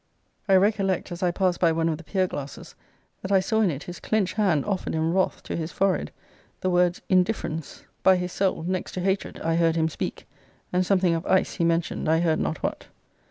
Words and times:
I 0.49 0.55
recollect, 0.55 1.11
as 1.11 1.21
I 1.21 1.29
passed 1.29 1.59
by 1.59 1.71
one 1.71 1.87
of 1.87 1.99
the 1.99 2.03
pier 2.03 2.25
glasses, 2.25 2.73
that 3.21 3.31
I 3.31 3.39
saw 3.39 3.61
in 3.61 3.69
it 3.69 3.83
his 3.83 3.99
clenched 3.99 4.33
hand 4.33 4.65
offered 4.65 4.95
in 4.95 5.13
wrath 5.13 5.43
to 5.43 5.55
his 5.55 5.71
forehead: 5.71 6.09
the 6.61 6.71
words, 6.71 7.03
Indifference, 7.07 7.83
by 8.01 8.15
his 8.15 8.31
soul, 8.33 8.63
next 8.63 8.93
to 8.93 9.01
hatred, 9.01 9.39
I 9.43 9.57
heard 9.57 9.75
him 9.75 9.89
speak; 9.89 10.25
and 10.73 10.83
something 10.83 11.13
of 11.13 11.23
ice 11.27 11.53
he 11.53 11.63
mentioned: 11.63 12.09
I 12.09 12.19
heard 12.21 12.39
not 12.39 12.63
what. 12.63 12.87